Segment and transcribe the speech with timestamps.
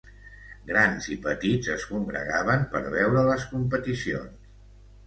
[0.69, 4.53] Grans i petits es congregaven per veure les competicions.